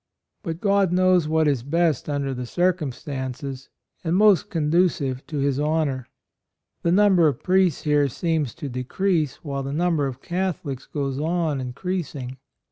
But 0.41 0.59
God 0.61 0.91
knows 0.91 1.27
what 1.27 1.47
is 1.47 1.61
best 1.61 2.09
under 2.09 2.33
the 2.33 2.47
circumstances 2.47 3.69
and 4.03 4.15
most 4.15 4.49
con 4.49 4.71
ducive 4.71 5.23
to 5.27 5.37
His 5.37 5.59
honor.... 5.59 6.07
The 6.81 6.91
number 6.91 7.27
of 7.27 7.43
priests 7.43 7.83
here 7.83 8.07
seems 8.07 8.55
to 8.55 8.67
decrease, 8.67 9.43
while 9.43 9.61
the 9.61 9.71
number 9.73 10.07
of 10.07 10.19
Catholics 10.23 10.87
goes 10.87 11.19
on 11.19 11.61
increasing. 11.61 12.37